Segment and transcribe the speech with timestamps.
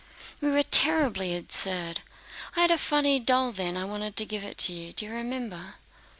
[0.41, 1.99] We were terribly absurd.
[2.55, 4.93] I had a funny doll then and wanted to give it to you.
[4.93, 5.75] Do you remember?"